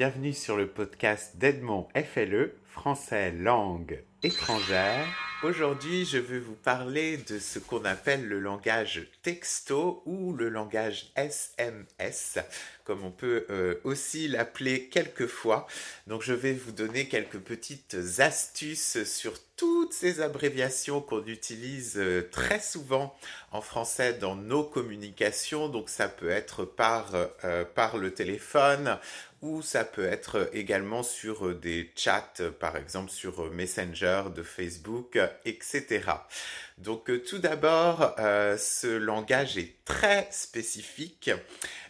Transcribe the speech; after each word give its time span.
bienvenue 0.00 0.32
sur 0.32 0.56
le 0.56 0.66
podcast 0.66 1.36
d'Edmond 1.36 1.86
FLE, 1.94 2.54
français 2.64 3.32
langue 3.32 4.02
étrangère. 4.22 5.06
Aujourd'hui, 5.42 6.04
je 6.04 6.18
vais 6.18 6.38
vous 6.38 6.54
parler 6.54 7.16
de 7.16 7.38
ce 7.38 7.58
qu'on 7.58 7.86
appelle 7.86 8.28
le 8.28 8.38
langage 8.40 9.08
texto 9.22 10.02
ou 10.04 10.34
le 10.34 10.50
langage 10.50 11.10
SMS, 11.16 12.38
comme 12.84 13.04
on 13.04 13.10
peut 13.10 13.46
euh, 13.48 13.76
aussi 13.84 14.28
l'appeler 14.28 14.88
quelquefois. 14.88 15.66
Donc, 16.06 16.20
je 16.20 16.34
vais 16.34 16.52
vous 16.52 16.72
donner 16.72 17.08
quelques 17.08 17.38
petites 17.38 17.96
astuces 18.18 19.02
sur 19.04 19.32
toutes 19.56 19.94
ces 19.94 20.20
abréviations 20.20 21.00
qu'on 21.00 21.24
utilise 21.24 21.94
euh, 21.96 22.28
très 22.30 22.60
souvent 22.60 23.16
en 23.50 23.62
français 23.62 24.12
dans 24.12 24.36
nos 24.36 24.64
communications. 24.64 25.70
Donc, 25.70 25.88
ça 25.88 26.08
peut 26.08 26.28
être 26.28 26.66
par, 26.66 27.12
euh, 27.44 27.64
par 27.64 27.96
le 27.96 28.12
téléphone 28.12 28.98
ou 29.42 29.62
ça 29.62 29.84
peut 29.84 30.04
être 30.04 30.50
également 30.52 31.02
sur 31.02 31.54
des 31.54 31.90
chats, 31.96 32.34
par 32.58 32.76
exemple 32.76 33.10
sur 33.10 33.44
euh, 33.44 33.50
De 34.34 34.42
Facebook, 34.42 35.18
etc. 35.44 36.02
Donc 36.78 37.10
euh, 37.10 37.22
tout 37.22 37.38
d'abord, 37.38 38.14
ce 38.18 38.96
langage 38.96 39.56
est 39.58 39.74
très 39.84 40.28
spécifique. 40.30 41.30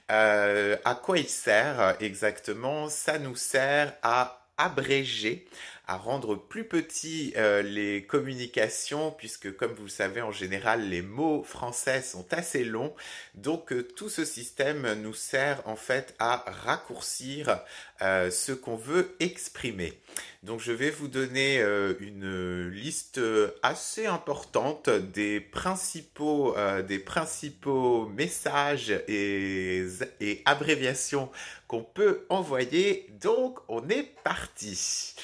à 0.09 0.95
quoi 1.03 1.19
il 1.19 1.29
sert 1.29 1.97
exactement? 2.01 2.89
Ça 2.89 3.19
nous 3.19 3.37
sert 3.37 3.95
à 4.03 4.49
abréger, 4.61 5.47
à 5.91 5.97
rendre 5.97 6.37
plus 6.37 6.63
petit 6.63 7.33
euh, 7.37 7.63
les 7.63 8.05
communications, 8.05 9.11
puisque 9.11 9.57
comme 9.57 9.73
vous 9.73 9.87
le 9.87 9.89
savez, 9.89 10.23
en 10.23 10.31
général, 10.31 10.89
les 10.89 11.03
mots 11.03 11.43
français 11.43 12.01
sont 12.01 12.33
assez 12.33 12.63
longs. 12.63 12.95
Donc 13.35 13.73
euh, 13.73 13.83
tout 13.83 14.09
ce 14.09 14.25
système 14.25 14.93
nous 15.03 15.15
sert 15.15 15.67
en 15.67 15.75
fait 15.75 16.15
à 16.21 16.45
raccourcir 16.47 17.59
euh, 18.03 18.31
ce 18.31 18.53
qu'on 18.53 18.77
veut 18.77 19.17
exprimer. 19.19 19.99
Donc 20.45 20.61
je 20.61 20.71
vais 20.71 20.91
vous 20.91 21.09
donner 21.09 21.61
une 22.01 22.69
liste 22.69 23.21
assez 23.63 24.07
importante 24.07 24.89
des 24.89 25.39
principaux, 25.39 26.57
des 26.89 26.99
principaux 26.99 28.07
messages 28.09 28.91
et, 29.07 29.87
et 30.21 30.43
abréviations 30.47 31.31
qu'on 31.69 31.83
peut 31.83 32.25
envoyer. 32.31 33.07
Donc 33.21 33.59
on 33.69 33.87
est 33.91 34.15
parti. 34.25 35.15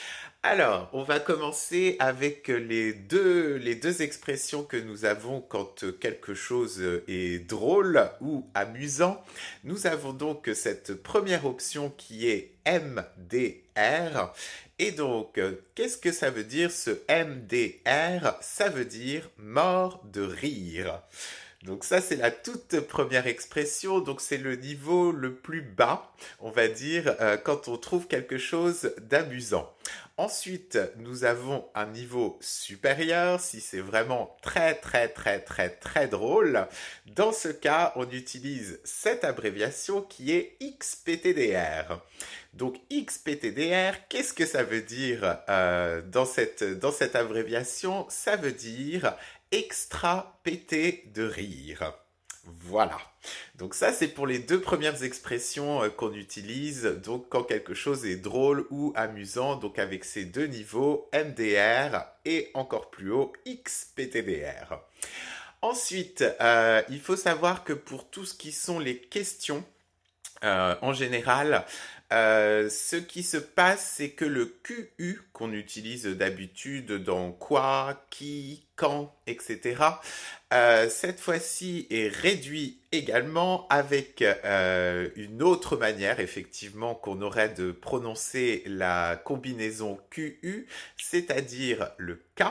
Alors, 0.49 0.89
on 0.93 1.03
va 1.03 1.19
commencer 1.19 1.97
avec 1.99 2.47
les 2.47 2.93
deux, 2.93 3.61
expressions 4.01 4.63
que 4.63 4.77
nous 4.77 5.05
avons 5.05 5.41
quand 5.41 5.85
quelque 5.99 6.35
chose 6.35 6.81
est 7.09 7.45
drôle 7.49 8.09
ou 8.21 8.49
amusant. 8.55 9.21
Nous 9.65 9.89
avons 9.89 10.13
donc 10.13 10.49
cette 10.55 11.03
première 11.03 11.47
option 11.47 11.91
qui 11.91 12.29
est 12.29 12.53
MDR. 12.65 14.33
Et 14.79 14.93
donc, 14.93 15.41
qu'est-ce 15.75 15.99
que 15.99 16.13
ça 16.13 16.31
veut 16.31 16.45
dire 16.45 16.71
ce 16.71 16.93
MDR 17.11 18.39
Ça 18.41 18.69
veut 18.69 18.85
dire 18.85 19.29
mort 19.39 20.01
de 20.13 20.23
rire. 20.23 21.03
Donc 21.67 21.83
ça, 21.83 22.01
c'est 22.01 22.17
la 22.17 22.31
toute 22.31 22.79
première 22.81 23.27
expression. 23.27 23.99
Donc 23.99 24.21
c'est 24.21 24.39
le 24.39 24.55
niveau 24.55 25.11
le 25.11 25.35
plus 25.35 25.63
bas, 25.63 26.13
on 26.39 26.51
va 26.51 26.69
dire, 26.69 27.17
euh, 27.21 27.37
quand 27.37 27.67
on 27.67 27.77
trouve 27.77 28.07
quelque 28.07 28.39
chose 28.39 28.93
d'amusant. 28.99 29.75
Ensuite, 30.19 30.79
nous 30.97 31.25
avons 31.25 31.69
un 31.75 31.85
niveau 31.85 32.39
supérieur, 32.41 33.39
si 33.39 33.61
c'est 33.61 33.81
vraiment 33.81 34.35
très 34.41 34.75
très 34.75 35.09
très 35.09 35.41
très 35.41 35.69
très 35.69 36.09
drôle. 36.09 36.67
Dans 37.05 37.33
ce 37.33 37.49
cas, 37.49 37.93
on 37.97 38.09
utilise 38.11 38.81
cette 38.83 39.25
abréviation 39.25 40.01
qui 40.01 40.33
est 40.33 40.57
XPTDR. 40.63 42.01
Donc 42.55 42.81
XPTDR, 42.91 44.09
qu'est-ce 44.09 44.33
que 44.33 44.47
ça 44.47 44.63
veut 44.63 44.81
dire 44.81 45.39
euh, 45.51 46.01
dans, 46.01 46.25
cette, 46.25 46.65
dans 46.65 46.93
cette 46.93 47.15
abréviation? 47.15 48.07
Ça 48.09 48.37
veut 48.37 48.53
dire 48.53 49.15
extra 49.53 50.41
pété 50.45 51.11
de 51.15 51.25
rire. 51.25 51.93
Voilà. 52.47 52.99
Donc 53.57 53.75
ça, 53.75 53.93
c'est 53.93 54.09
pour 54.09 54.27
les 54.27 54.39
deux 54.39 54.61
premières 54.61 55.03
expressions 55.03 55.83
euh, 55.83 55.89
qu'on 55.89 56.13
utilise, 56.15 56.85
donc 56.85 57.29
quand 57.29 57.43
quelque 57.43 57.75
chose 57.75 58.07
est 58.07 58.17
drôle 58.17 58.67
ou 58.71 58.93
amusant, 58.95 59.57
donc 59.57 59.79
avec 59.79 60.05
ces 60.05 60.25
deux 60.25 60.47
niveaux, 60.47 61.09
MDR 61.13 62.05
et 62.25 62.51
encore 62.55 62.91
plus 62.91 63.11
haut, 63.11 63.33
XPTDR. 63.47 64.79
Ensuite, 65.63 66.25
euh, 66.41 66.83
il 66.89 67.01
faut 67.01 67.17
savoir 67.17 67.65
que 67.65 67.73
pour 67.73 68.09
tout 68.09 68.25
ce 68.25 68.35
qui 68.35 68.53
sont 68.53 68.79
les 68.79 68.99
questions, 68.99 69.65
en 70.47 70.93
général, 70.93 71.65
euh, 72.13 72.71
ce 72.71 72.95
qui 72.95 73.25
se 73.25 73.37
passe, 73.37 73.95
c'est 73.97 74.11
que 74.11 74.25
le 74.25 74.47
QU 74.47 75.23
qu'on 75.33 75.53
utilise 75.53 76.07
d'habitude 76.07 76.93
dans 77.03 77.33
quoi, 77.33 78.07
qui, 78.11 78.65
quand, 78.77 79.13
etc., 79.27 79.83
euh, 80.53 80.89
cette 80.89 81.19
fois-ci 81.19 81.89
est 81.91 82.07
réduit 82.07 82.79
également 82.93 83.67
avec 83.71 84.23
euh, 84.23 85.09
une 85.17 85.43
autre 85.43 85.77
manière, 85.77 86.21
effectivement, 86.21 86.95
qu'on 86.95 87.23
aurait 87.23 87.49
de 87.49 87.73
prononcer 87.73 88.63
la 88.67 89.17
combinaison 89.17 89.99
QU, 90.11 90.69
c'est-à-dire 90.97 91.91
le 91.97 92.23
K, 92.37 92.45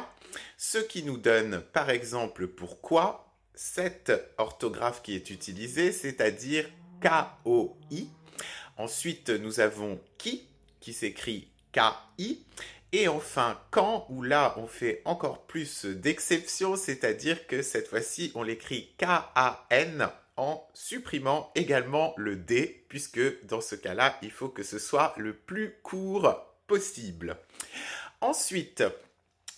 ce 0.57 0.79
qui 0.79 1.03
nous 1.03 1.17
donne, 1.17 1.61
par 1.71 1.89
exemple, 1.89 2.47
pourquoi 2.47 3.33
cette 3.53 4.11
orthographe 4.37 5.01
qui 5.01 5.15
est 5.15 5.29
utilisée, 5.29 5.93
c'est-à-dire 5.93 6.69
K-O-I, 7.01 8.09
Ensuite, 8.77 9.29
nous 9.29 9.61
avons 9.61 9.99
qui, 10.17 10.47
qui 10.81 10.91
s'écrit 10.91 11.47
K-I. 11.71 12.43
Et 12.91 13.07
enfin, 13.07 13.59
quand, 13.71 14.05
où 14.09 14.21
là, 14.21 14.53
on 14.57 14.67
fait 14.67 15.01
encore 15.05 15.45
plus 15.45 15.85
d'exceptions, 15.85 16.75
c'est-à-dire 16.75 17.47
que 17.47 17.61
cette 17.61 17.87
fois-ci, 17.87 18.31
on 18.35 18.43
l'écrit 18.43 18.93
K-A-N 18.97 20.09
en 20.37 20.67
supprimant 20.73 21.51
également 21.55 22.13
le 22.17 22.35
D, 22.35 22.85
puisque 22.89 23.45
dans 23.45 23.61
ce 23.61 23.75
cas-là, 23.75 24.17
il 24.21 24.31
faut 24.31 24.49
que 24.49 24.63
ce 24.63 24.79
soit 24.79 25.13
le 25.17 25.33
plus 25.33 25.75
court 25.81 26.35
possible. 26.67 27.37
Ensuite, 28.19 28.83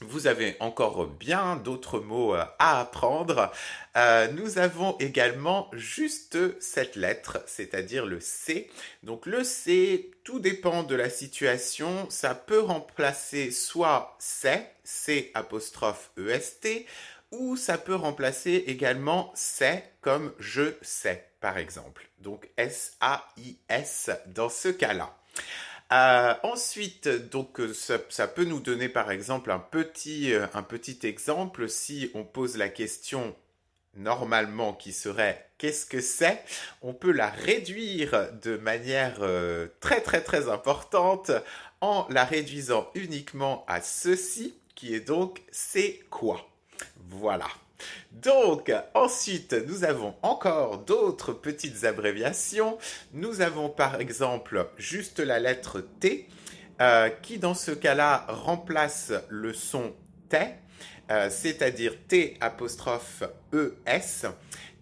vous 0.01 0.27
avez 0.27 0.55
encore 0.59 1.07
bien 1.07 1.55
d'autres 1.55 1.99
mots 1.99 2.35
euh, 2.35 2.43
à 2.59 2.79
apprendre. 2.79 3.51
Euh, 3.95 4.27
nous 4.33 4.59
avons 4.59 4.95
également 4.99 5.69
juste 5.73 6.37
cette 6.61 6.95
lettre, 6.95 7.43
c'est-à-dire 7.47 8.05
le 8.05 8.19
C. 8.19 8.69
Donc 9.03 9.25
le 9.25 9.43
C, 9.43 10.11
tout 10.23 10.39
dépend 10.39 10.83
de 10.83 10.95
la 10.95 11.09
situation. 11.09 12.07
Ça 12.09 12.35
peut 12.35 12.61
remplacer 12.61 13.51
soit 13.51 14.15
c'est, 14.19 14.71
C 14.83 15.31
apostrophe 15.33 16.11
EST, 16.17 16.85
ou 17.31 17.57
ça 17.57 17.77
peut 17.77 17.95
remplacer 17.95 18.63
également 18.67 19.31
c'est 19.35 19.91
comme 20.01 20.31
je 20.39 20.75
sais, 20.81 21.27
par 21.41 21.57
exemple. 21.57 22.07
Donc 22.19 22.49
S-A-I-S 22.57 24.11
dans 24.27 24.49
ce 24.49 24.69
cas-là. 24.69 25.17
Euh, 25.93 26.33
ensuite, 26.43 27.07
donc 27.07 27.61
euh, 27.61 27.73
ça, 27.73 28.27
peut 28.27 28.43
nous 28.43 28.59
donner 28.59 28.89
par 28.89 29.09
exemple 29.09 29.51
un 29.51 29.59
petit, 29.59 30.33
euh, 30.33 30.45
un 30.53 30.63
petit 30.63 30.99
exemple. 31.03 31.69
Si 31.69 32.11
on 32.13 32.25
pose 32.25 32.57
la 32.57 32.67
question 32.67 33.35
normalement 33.95 34.73
qui 34.73 34.91
serait 34.91 35.49
qu'est-ce 35.57 35.85
que 35.85 36.01
c'est? 36.01 36.43
On 36.81 36.93
peut 36.93 37.11
la 37.11 37.29
réduire 37.29 38.29
de 38.43 38.57
manière 38.57 39.21
très 39.79 40.01
très 40.01 40.21
très 40.21 40.49
importante 40.49 41.31
en 41.81 42.05
la 42.09 42.25
réduisant 42.25 42.91
uniquement 42.93 43.65
à 43.67 43.81
ceci 43.81 44.53
qui 44.75 44.93
est 44.93 44.99
donc 44.99 45.41
c'est 45.51 46.01
quoi? 46.11 46.47
Voilà. 47.09 47.47
Donc, 48.11 48.71
ensuite, 48.93 49.53
nous 49.67 49.83
avons 49.83 50.15
encore 50.21 50.79
d'autres 50.79 51.33
petites 51.33 51.83
abréviations. 51.83 52.77
Nous 53.13 53.41
avons 53.41 53.69
par 53.69 53.99
exemple 54.01 54.67
juste 54.77 55.19
la 55.19 55.39
lettre 55.39 55.81
T, 55.99 56.27
euh, 56.81 57.09
qui 57.09 57.37
dans 57.37 57.53
ce 57.53 57.71
cas-là 57.71 58.25
remplace 58.27 59.11
le 59.29 59.53
son 59.53 59.93
T, 60.29 60.37
euh, 61.09 61.29
c'est-à-dire 61.29 61.93
T 62.07 62.37
apostrophe 62.41 63.23
ES, 63.53 64.27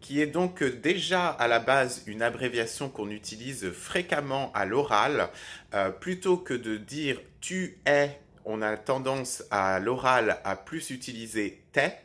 qui 0.02 0.22
est 0.22 0.28
donc 0.28 0.64
déjà 0.64 1.28
à 1.28 1.48
la 1.48 1.60
base 1.60 2.04
une 2.06 2.22
abréviation 2.22 2.90
qu'on 2.90 3.10
utilise 3.10 3.72
fréquemment 3.72 4.52
à 4.54 4.66
l'oral. 4.66 5.30
Euh, 5.74 5.90
plutôt 5.90 6.38
que 6.38 6.54
de 6.54 6.78
dire 6.78 7.20
tu 7.42 7.80
es, 7.86 8.20
on 8.46 8.62
a 8.62 8.78
tendance 8.78 9.44
à 9.52 9.80
l'oral 9.80 10.40
à 10.44 10.56
plus 10.56 10.90
utiliser 10.90 11.64
t'es. 11.72 11.98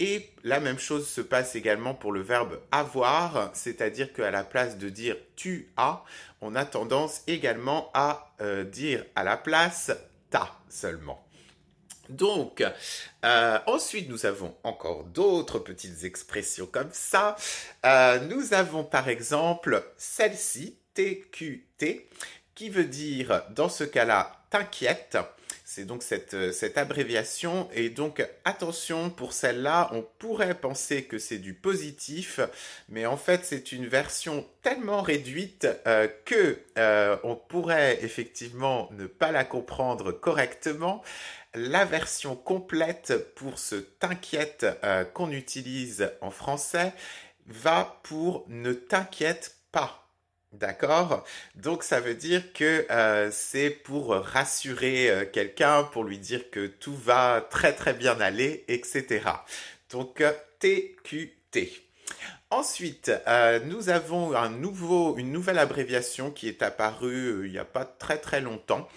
Et 0.00 0.30
la 0.44 0.60
même 0.60 0.78
chose 0.78 1.06
se 1.06 1.20
passe 1.20 1.54
également 1.54 1.92
pour 1.92 2.10
le 2.10 2.22
verbe 2.22 2.58
avoir, 2.72 3.50
c'est-à-dire 3.52 4.14
qu'à 4.14 4.30
la 4.30 4.44
place 4.44 4.78
de 4.78 4.88
dire 4.88 5.14
tu 5.36 5.68
as, 5.76 6.02
on 6.40 6.54
a 6.54 6.64
tendance 6.64 7.20
également 7.26 7.90
à 7.92 8.32
euh, 8.40 8.64
dire 8.64 9.04
à 9.14 9.24
la 9.24 9.36
place 9.36 9.92
ta 10.30 10.58
seulement. 10.70 11.22
Donc, 12.08 12.64
euh, 13.24 13.58
ensuite, 13.66 14.08
nous 14.08 14.24
avons 14.24 14.56
encore 14.64 15.04
d'autres 15.04 15.58
petites 15.58 16.02
expressions 16.04 16.66
comme 16.66 16.90
ça. 16.92 17.36
Euh, 17.84 18.18
nous 18.20 18.54
avons 18.54 18.84
par 18.84 19.10
exemple 19.10 19.84
celle-ci, 19.98 20.78
TQT, 20.94 22.08
qui 22.54 22.70
veut 22.70 22.84
dire 22.84 23.42
dans 23.50 23.68
ce 23.68 23.84
cas-là 23.84 24.44
t'inquiète. 24.48 25.18
C'est 25.72 25.84
donc 25.84 26.02
cette, 26.02 26.34
euh, 26.34 26.50
cette 26.50 26.78
abréviation. 26.78 27.68
Et 27.72 27.90
donc, 27.90 28.26
attention, 28.44 29.08
pour 29.08 29.32
celle-là, 29.32 29.88
on 29.92 30.02
pourrait 30.18 30.56
penser 30.56 31.04
que 31.04 31.16
c'est 31.20 31.38
du 31.38 31.54
positif, 31.54 32.40
mais 32.88 33.06
en 33.06 33.16
fait, 33.16 33.44
c'est 33.44 33.70
une 33.70 33.86
version 33.86 34.44
tellement 34.62 35.00
réduite 35.00 35.68
euh, 35.86 36.08
que 36.24 36.58
euh, 36.76 37.16
on 37.22 37.36
pourrait 37.36 38.00
effectivement 38.02 38.88
ne 38.90 39.06
pas 39.06 39.30
la 39.30 39.44
comprendre 39.44 40.10
correctement. 40.10 41.04
La 41.54 41.84
version 41.84 42.34
complète 42.34 43.32
pour 43.36 43.60
ce 43.60 43.76
t'inquiète 43.76 44.66
qu'on 45.14 45.30
utilise 45.30 46.10
en 46.20 46.30
français 46.30 46.92
va 47.46 48.00
pour 48.02 48.44
ne 48.48 48.72
t'inquiète 48.72 49.56
pas. 49.70 50.09
D'accord 50.52 51.24
Donc 51.54 51.84
ça 51.84 52.00
veut 52.00 52.16
dire 52.16 52.52
que 52.52 52.84
euh, 52.90 53.30
c'est 53.30 53.70
pour 53.70 54.08
rassurer 54.14 55.08
euh, 55.08 55.24
quelqu'un, 55.24 55.84
pour 55.84 56.02
lui 56.02 56.18
dire 56.18 56.50
que 56.50 56.66
tout 56.66 56.94
va 56.96 57.46
très 57.50 57.72
très 57.72 57.94
bien 57.94 58.20
aller, 58.20 58.64
etc. 58.66 59.20
Donc 59.90 60.24
TQT. 60.58 61.56
Euh, 61.56 61.66
Ensuite, 62.52 63.12
nous 63.66 63.90
avons 63.90 64.34
un 64.34 64.50
nouveau, 64.50 65.16
une 65.16 65.30
nouvelle 65.30 65.60
abréviation 65.60 66.32
qui 66.32 66.48
est 66.48 66.64
apparue 66.64 67.46
il 67.46 67.52
n'y 67.52 67.58
a 67.58 67.64
pas 67.64 67.84
très 67.84 68.18
très 68.18 68.40
longtemps, 68.40 68.88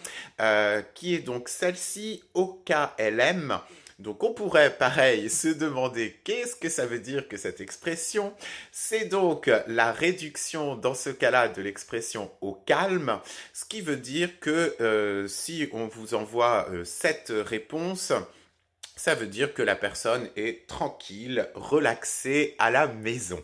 qui 0.95 1.13
est 1.13 1.19
donc 1.19 1.50
celle-ci 1.50 2.23
OKLM. 2.33 3.59
Donc 4.00 4.24
on 4.24 4.34
pourrait, 4.34 4.75
pareil, 4.75 5.30
se 5.30 5.48
demander 5.48 6.19
qu'est-ce 6.24 6.56
que 6.56 6.69
ça 6.69 6.86
veut 6.86 7.00
dire 7.00 7.28
que 7.28 7.38
cette 7.38 7.62
expression. 7.62 8.34
C'est 8.72 9.06
donc 9.06 9.50
la 9.68 9.92
réduction, 9.92 10.75
dans 10.75 10.95
ce 10.95 11.10
cas-là, 11.10 11.48
de 11.48 11.62
l'expression 11.62 12.31
au 12.42 12.54
calme, 12.54 13.19
ce 13.54 13.66
qui 13.66 13.81
veut 13.81 13.98
dire 13.98 14.40
que 14.40 14.75
euh, 14.81 15.28
si 15.28 15.69
on 15.72 15.88
vous 15.88 16.13
envoie 16.13 16.68
euh, 16.72 16.84
cette 16.84 17.31
réponse, 17.34 18.13
ça 18.95 19.16
veut 19.16 19.28
dire 19.28 19.54
que 19.54 19.62
la 19.62 19.75
personne 19.75 20.30
est 20.36 20.68
tranquille, 20.68 21.50
relaxée 21.56 22.56
à 22.60 22.72
la 22.72 22.88
maison. 22.88 23.44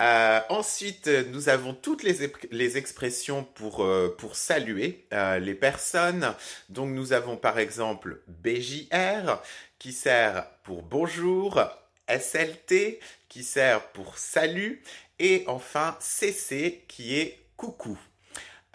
Euh, 0.00 0.40
ensuite, 0.48 1.08
nous 1.32 1.48
avons 1.48 1.74
toutes 1.74 2.02
les, 2.02 2.76
expressions 2.76 3.44
pour, 3.44 3.84
pour 4.16 4.36
saluer 4.36 5.04
les 5.40 5.54
personnes. 5.54 6.34
Donc, 6.68 6.90
nous 6.90 7.12
avons 7.12 7.36
par 7.36 7.58
exemple 7.58 8.20
BJR, 8.28 9.40
qui 9.78 9.92
sert 9.92 10.48
pour 10.62 10.82
bonjour, 10.82 11.60
SLT 12.08 13.00
qui 13.28 13.42
sert 13.42 13.82
pour 13.88 14.18
salut 14.18 14.82
et 15.18 15.44
enfin 15.46 15.96
CC 16.00 16.84
qui 16.88 17.16
est 17.16 17.38
coucou. 17.56 17.98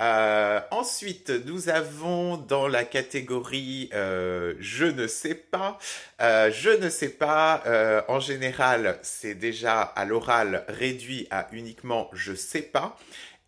Euh, 0.02 0.60
ensuite, 0.72 1.30
nous 1.46 1.70
avons 1.70 2.38
dans 2.38 2.68
la 2.68 2.84
catégorie 2.84 3.90
euh, 3.94 4.56
je 4.60 4.86
ne 4.86 5.08
sais 5.08 5.36
pas. 5.36 5.78
Euh, 6.22 6.52
je 6.52 6.70
ne 6.70 6.90
sais 6.90 7.10
pas, 7.10 7.64
en 8.08 8.20
général, 8.20 9.00
c'est 9.02 9.36
déjà 9.36 9.82
à 9.82 10.06
l'oral 10.06 10.66
réduit 10.68 11.28
à 11.32 11.48
uniquement 11.52 12.10
je 12.14 12.34
sais 12.34 12.62
pas. 12.62 12.98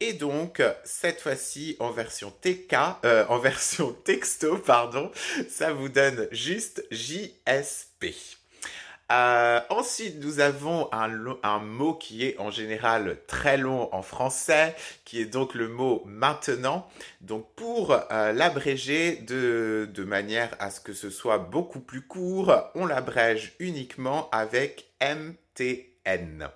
Et 0.01 0.13
donc, 0.13 0.62
cette 0.83 1.21
fois-ci, 1.21 1.77
en 1.80 1.89
version 1.92 2.31
TK, 2.42 2.75
euh, 3.06 3.25
en 3.30 3.39
version 3.39 3.94
texto, 3.94 4.57
pardon, 4.57 5.09
ça 5.50 5.71
vous 5.71 5.88
donne 5.88 6.27
juste 6.31 6.86
JSP. 6.91 8.13
Euh, 9.11 9.61
ensuite, 9.69 10.23
nous 10.23 10.39
avons 10.39 10.89
un, 10.91 11.59
mot 11.59 11.93
qui 11.93 12.25
est 12.25 12.39
en 12.39 12.49
général 12.49 13.17
très 13.27 13.57
long 13.57 13.93
en 13.93 14.01
français, 14.01 14.75
qui 15.03 15.21
est 15.21 15.25
donc 15.25 15.53
le 15.53 15.67
mot 15.67 16.01
maintenant. 16.05 16.87
Donc, 17.21 17.47
pour 17.55 17.91
euh, 17.91 18.31
l'abréger 18.33 19.17
de, 19.17 19.87
de 19.93 20.03
manière 20.03 20.55
à 20.59 20.71
ce 20.71 20.79
que 20.79 20.93
ce 20.93 21.09
soit 21.09 21.37
beaucoup 21.37 21.79
plus 21.79 22.01
court, 22.01 22.53
on 22.73 22.85
l'abrège 22.85 23.53
uniquement 23.59 24.29
avec 24.31 24.87
MTN. 25.01 26.49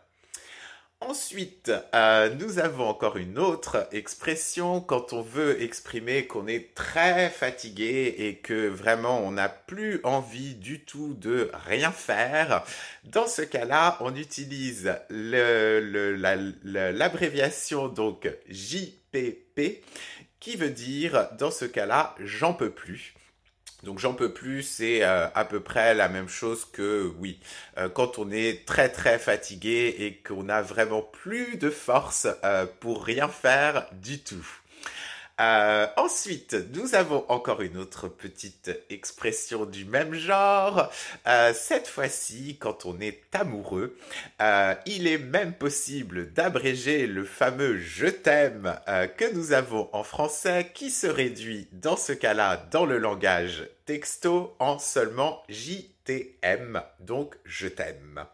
Ensuite, 1.02 1.72
euh, 1.96 2.36
nous 2.36 2.60
avons 2.60 2.90
encore 2.90 3.16
une 3.16 3.40
autre 3.40 3.88
expression 3.94 4.82
quand 4.82 5.14
on 5.14 5.22
veut 5.22 5.62
exprimer 5.62 6.28
qu'on 6.28 6.46
est 6.46 6.76
très 6.76 7.30
fatigué 7.30 8.16
et 8.18 8.36
que 8.36 8.68
vraiment 8.68 9.22
on 9.22 9.32
n'a 9.32 9.48
plus 9.48 10.02
envie 10.04 10.56
du 10.56 10.82
tout 10.82 11.14
de 11.14 11.52
rien 11.54 11.94
faire. 11.94 12.66
Dans 13.06 13.28
ce 13.28 13.44
cas-là, 13.44 13.96
on 14.02 14.14
utilise 14.14 14.94
l'abréviation 15.10 17.88
donc 17.88 18.30
JPP 18.50 19.82
qui 20.42 20.58
veut 20.58 20.70
dire 20.70 21.30
dans 21.40 21.52
ce 21.52 21.64
cas-là 21.64 22.14
j'en 22.20 22.54
peux 22.54 22.72
plus. 22.72 23.14
Donc 23.84 24.00
j'en 24.00 24.14
peux 24.14 24.34
plus, 24.34 24.64
c'est 24.64 25.04
euh, 25.04 25.28
à 25.34 25.46
peu 25.46 25.62
près 25.62 25.94
la 25.94 26.10
même 26.10 26.28
chose 26.28 26.66
que 26.66 27.12
oui, 27.20 27.40
euh, 27.78 27.88
quand 27.88 28.20
on 28.20 28.30
est 28.30 28.66
très 28.66 28.90
très 28.90 29.18
fatigué 29.18 29.96
et 30.00 30.16
qu'on 30.16 30.44
n'a 30.44 30.62
vraiment 30.62 31.02
plus 31.02 31.58
de 31.58 31.70
force 31.70 32.28
euh, 32.44 32.66
pour 32.80 33.06
rien 33.06 33.30
faire 33.30 33.88
du 33.94 34.20
tout. 34.20 34.46
Euh, 35.40 35.88
ensuite, 35.96 36.56
nous 36.74 36.96
avons 36.96 37.26
encore 37.30 37.62
une 37.62 37.78
autre 37.78 38.10
petite 38.10 38.72
expression 38.90 39.66
du 39.66 39.86
même 39.86 40.14
genre. 40.14 40.92
Euh, 41.28 41.54
cette 41.54 41.88
fois-ci, 41.88 42.58
quand 42.60 42.86
on 42.86 43.00
est 43.00 43.22
amoureux, 43.32 43.98
euh, 44.42 44.76
il 44.86 45.08
est 45.08 45.18
même 45.18 45.54
possible 45.54 46.34
d'abréger 46.34 47.08
le 47.08 47.24
fameux 47.24 47.78
je 47.78 48.08
t'aime 48.08 48.76
que 49.18 49.34
nous 49.34 49.54
avons 49.54 49.90
en 49.94 50.04
français 50.04 50.72
qui 50.74 50.90
se 50.90 51.08
réduit 51.08 51.68
dans 51.72 51.96
ce 51.96 52.12
cas-là 52.14 52.66
dans 52.72 52.86
le 52.86 52.98
langage 52.98 53.68
texto 53.86 54.56
en 54.60 54.80
seulement 54.80 55.44
JTM, 55.50 56.82
donc 57.00 57.36
je 57.46 57.68
t'aime. 57.68 58.26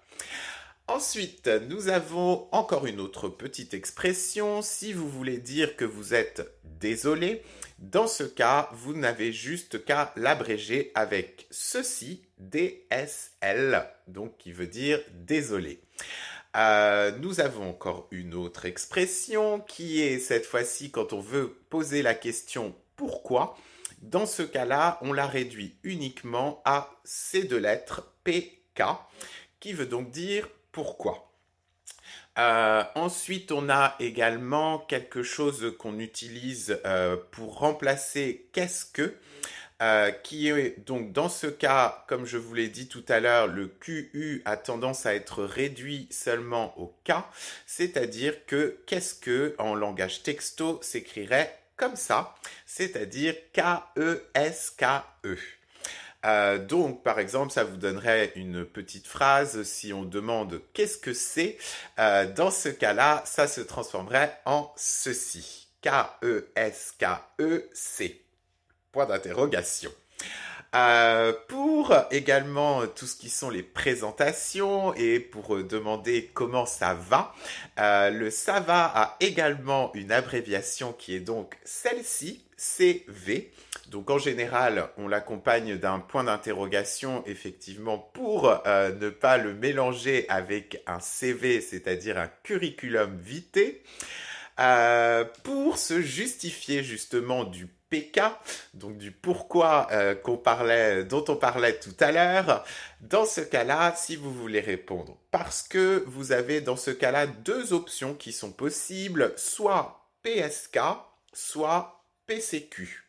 Ensuite, 0.87 1.47
nous 1.67 1.87
avons 1.87 2.47
encore 2.51 2.85
une 2.85 2.99
autre 2.99 3.27
petite 3.27 3.73
expression. 3.73 4.61
Si 4.61 4.93
vous 4.93 5.09
voulez 5.09 5.39
dire 5.39 5.75
que 5.75 5.83
vous 5.83 6.13
êtes 6.13 6.47
désolé, 6.79 7.41
dans 7.79 8.05
ce 8.05 8.23
cas, 8.23 8.69
vous 8.71 8.93
n'avez 8.93 9.33
juste 9.33 9.83
qu'à 9.83 10.13
l'abréger 10.15 10.91
avec 10.93 11.47
ceci, 11.49 12.21
DSL, 12.37 13.83
donc 14.07 14.37
qui 14.37 14.51
veut 14.51 14.67
dire 14.67 15.01
désolé. 15.13 15.81
Euh, 16.55 17.11
nous 17.17 17.39
avons 17.39 17.67
encore 17.67 18.07
une 18.11 18.35
autre 18.35 18.65
expression 18.65 19.61
qui 19.61 20.01
est 20.01 20.19
cette 20.19 20.45
fois-ci 20.45 20.91
quand 20.91 21.13
on 21.13 21.19
veut 21.19 21.57
poser 21.71 22.03
la 22.03 22.13
question 22.13 22.75
pourquoi. 22.95 23.57
Dans 24.03 24.27
ce 24.27 24.43
cas-là, 24.43 24.99
on 25.01 25.13
la 25.13 25.25
réduit 25.25 25.77
uniquement 25.83 26.61
à 26.63 26.91
ces 27.03 27.43
deux 27.43 27.57
lettres 27.57 28.13
PK, 28.23 28.83
qui 29.59 29.73
veut 29.73 29.87
donc 29.87 30.11
dire 30.11 30.47
pourquoi? 30.75 31.31
Euh, 32.37 32.83
ensuite, 32.95 33.53
on 33.53 33.69
a 33.69 33.95
également 34.01 34.79
quelque 34.79 35.23
chose 35.23 35.73
qu'on 35.79 35.99
utilise 35.99 36.77
euh, 36.85 37.15
pour 37.31 37.59
remplacer 37.59 38.49
qu'est-ce 38.51 38.83
que, 38.83 39.15
euh, 39.81 40.11
qui 40.11 40.49
est 40.49 40.85
donc 40.85 41.13
dans 41.13 41.29
ce 41.29 41.47
cas, 41.47 42.03
comme 42.09 42.25
je 42.25 42.37
vous 42.37 42.53
l'ai 42.53 42.67
dit 42.67 42.89
tout 42.89 43.05
à 43.07 43.21
l'heure, 43.21 43.47
le 43.47 43.67
QU 43.67 44.41
a 44.43 44.57
tendance 44.57 45.05
à 45.05 45.15
être 45.15 45.45
réduit 45.45 46.09
seulement 46.11 46.77
au 46.77 46.93
K, 47.05 47.13
c'est-à-dire 47.65 48.45
que 48.45 48.77
qu'est-ce 48.85 49.15
que 49.15 49.55
en 49.59 49.75
langage 49.75 50.23
texto 50.23 50.79
s'écrirait 50.81 51.57
comme 51.77 51.95
ça, 51.95 52.35
c'est-à-dire 52.65 53.33
K-E-S-K-E. 53.53 55.37
Euh, 56.25 56.57
donc, 56.57 57.03
par 57.03 57.19
exemple, 57.19 57.51
ça 57.51 57.63
vous 57.63 57.77
donnerait 57.77 58.31
une 58.35 58.65
petite 58.65 59.07
phrase 59.07 59.63
si 59.63 59.93
on 59.93 60.03
demande 60.03 60.59
qu'est-ce 60.73 60.97
que 60.97 61.13
c'est. 61.13 61.57
Euh, 61.99 62.25
dans 62.31 62.51
ce 62.51 62.69
cas-là, 62.69 63.21
ça 63.25 63.47
se 63.47 63.61
transformerait 63.61 64.37
en 64.45 64.73
ceci. 64.75 65.67
K-E-S-K-E-C. 65.81 66.41
Point 68.91 69.05
d'interrogation. 69.05 69.91
Euh, 70.73 71.31
pour 71.47 71.95
également 72.11 72.85
tout 72.87 73.05
ce 73.05 73.15
qui 73.15 73.29
sont 73.29 73.49
les 73.49 73.63
présentations 73.63 74.93
et 74.95 75.21
pour 75.21 75.63
demander 75.63 76.31
comment 76.33 76.65
ça 76.65 76.93
va, 76.95 77.33
le 77.77 78.29
ça 78.29 78.59
va 78.59 78.85
a 78.85 79.15
également 79.21 79.93
une 79.93 80.11
abréviation 80.11 80.91
qui 80.91 81.15
est 81.15 81.21
donc 81.21 81.57
celle-ci, 81.63 82.44
CV. 82.57 83.51
Donc 83.87 84.09
en 84.09 84.17
général, 84.17 84.89
on 84.97 85.07
l'accompagne 85.07 85.77
d'un 85.77 85.99
point 85.99 86.23
d'interrogation, 86.23 87.23
effectivement, 87.25 87.97
pour 87.97 88.61
euh, 88.65 88.91
ne 88.93 89.09
pas 89.09 89.37
le 89.37 89.53
mélanger 89.53 90.27
avec 90.29 90.81
un 90.87 90.99
CV, 90.99 91.61
c'est-à-dire 91.61 92.17
un 92.17 92.29
curriculum 92.43 93.17
vitae, 93.17 93.81
euh, 94.59 95.25
pour 95.43 95.77
se 95.77 96.01
justifier 96.01 96.83
justement 96.83 97.43
du 97.43 97.67
PK, 97.89 98.21
donc 98.73 98.97
du 98.97 99.11
pourquoi 99.11 99.87
euh, 99.91 101.03
dont 101.03 101.25
on 101.27 101.35
parlait 101.35 101.79
tout 101.79 101.95
à 101.99 102.11
l'heure. 102.11 102.63
Dans 103.01 103.25
ce 103.25 103.41
cas-là, 103.41 103.93
si 103.95 104.15
vous 104.15 104.33
voulez 104.33 104.61
répondre, 104.61 105.17
parce 105.31 105.61
que 105.61 106.03
vous 106.07 106.31
avez 106.31 106.61
dans 106.61 106.77
ce 106.77 106.91
cas-là 106.91 107.27
deux 107.27 107.73
options 107.73 108.13
qui 108.13 108.31
sont 108.31 108.51
possibles, 108.51 109.33
soit 109.37 110.09
PSK, 110.23 110.79
soit 111.33 111.94
PCQ. 112.27 113.03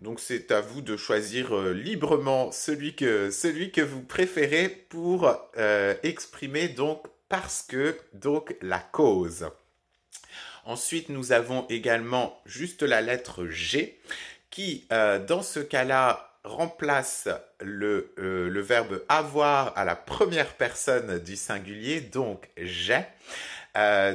Donc 0.00 0.18
c'est 0.20 0.50
à 0.50 0.60
vous 0.60 0.82
de 0.82 0.96
choisir 0.96 1.56
euh, 1.56 1.72
librement 1.72 2.50
celui 2.50 2.94
que, 2.94 3.80
vous 3.82 4.02
préférez 4.02 4.68
pour 4.68 5.32
euh, 5.56 5.94
exprimer 6.02 6.68
donc 6.68 7.06
parce 7.28 7.62
que, 7.62 7.96
donc 8.12 8.56
la 8.60 8.78
cause. 8.78 9.48
Ensuite, 10.64 11.08
nous 11.08 11.32
avons 11.32 11.66
également 11.68 12.40
juste 12.46 12.82
la 12.82 13.00
lettre 13.00 13.46
G 13.46 13.98
qui, 14.50 14.86
euh, 14.92 15.18
dans 15.18 15.42
ce 15.42 15.60
cas-là, 15.60 16.31
remplace 16.44 17.28
le, 17.60 18.12
le, 18.16 18.60
verbe 18.60 19.02
avoir 19.08 19.76
à 19.76 19.84
la 19.84 19.96
première 19.96 20.54
personne 20.54 21.18
du 21.18 21.36
singulier, 21.36 22.00
donc 22.00 22.48
j'ai. 22.56 23.04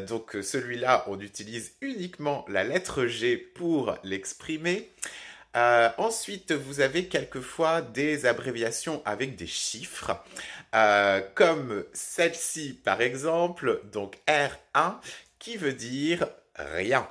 donc 0.08 0.38
celui-là, 0.42 1.06
on 1.08 1.20
utilise 1.20 1.74
uniquement 1.82 2.46
la 2.48 2.64
lettre 2.64 3.06
G 3.06 3.38
pour 3.38 3.96
l'exprimer. 4.04 4.90
Euh, 5.58 5.90
ensuite, 5.98 6.52
vous 6.52 6.82
avez 6.82 7.08
quelquefois 7.08 7.82
des 7.82 8.28
abréviations 8.28 9.02
avec 9.06 9.36
des 9.36 9.48
chiffres, 9.48 10.12
euh, 10.76 11.20
comme 11.34 11.84
celle-ci 11.94 12.80
par 12.84 13.02
exemple, 13.02 13.82
donc 13.92 14.20
R1, 14.28 14.98
qui 15.40 15.58
veut 15.58 15.74
dire 15.74 16.28
rien. 16.56 17.10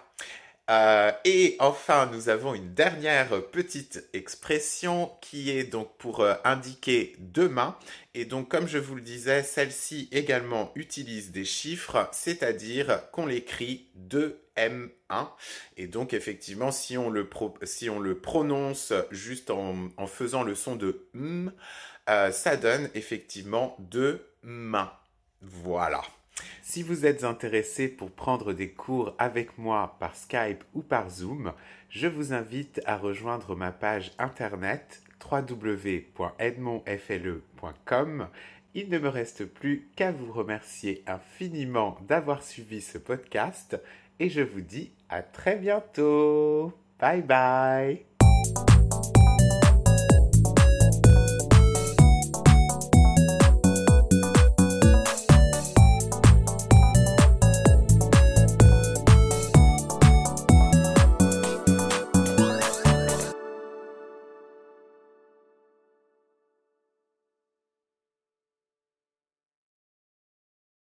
Euh, 0.69 1.13
et 1.25 1.57
enfin, 1.61 2.11
nous 2.13 2.29
avons 2.29 2.53
une 2.55 2.75
dernière 2.75 3.41
petite 3.51 4.09
expression 4.13 5.13
qui 5.21 5.51
est 5.51 5.65
donc 5.65 5.97
pour 5.97 6.21
euh, 6.21 6.35
indiquer 6.45 7.15
demain. 7.21 7.77
Et 8.15 8.25
donc, 8.25 8.49
comme 8.49 8.67
je 8.67 8.79
vous 8.79 8.97
le 8.97 9.01
disais, 9.01 9.45
celle-ci 9.45 10.09
également 10.11 10.73
utilise 10.75 11.31
des 11.31 11.45
chiffres, 11.45 12.09
c'est-à-dire 12.11 13.01
qu'on 13.13 13.27
l'écrit 13.27 13.87
2M1. 14.09 15.29
Et 15.77 15.87
donc, 15.87 16.13
effectivement, 16.13 16.73
si 16.73 16.99
on 16.99 17.11
le, 17.11 17.29
prononce 17.29 18.93
juste 19.13 19.51
en, 19.51 20.07
faisant 20.09 20.43
le 20.43 20.57
son 20.57 20.75
de 20.75 21.07
M, 21.15 21.53
euh, 22.09 22.33
ça 22.33 22.57
donne 22.57 22.91
effectivement 22.95 23.77
demain. 23.79 24.91
Voilà. 25.43 26.03
Si 26.69 26.83
vous 26.83 27.07
êtes 27.07 27.23
intéressé 27.23 27.87
pour 27.87 28.11
prendre 28.11 28.53
des 28.53 28.71
cours 28.71 29.15
avec 29.19 29.57
moi 29.57 29.95
par 30.01 30.17
Skype 30.17 30.65
ou 30.75 30.83
par 30.83 31.11
Zoom, 31.11 31.53
je 31.91 32.09
vous 32.09 32.33
invite 32.33 32.81
à 32.87 32.97
rejoindre 32.97 33.55
ma 33.55 33.71
page 33.71 34.11
internet 34.19 35.01
www.edmondfle.com. 35.31 38.29
Il 38.75 38.89
ne 38.89 38.99
me 38.99 39.09
reste 39.09 39.45
plus 39.45 39.87
qu'à 39.95 40.11
vous 40.11 40.33
remercier 40.33 41.05
infiniment 41.07 41.99
d'avoir 42.09 42.43
suivi 42.43 42.81
ce 42.81 42.99
podcast 42.99 43.81
et 44.19 44.29
je 44.29 44.41
vous 44.41 44.61
dis 44.61 44.91
à 45.09 45.23
très 45.23 45.55
bientôt. 45.55 46.73
Bye 46.99 47.23
bye 47.23 48.05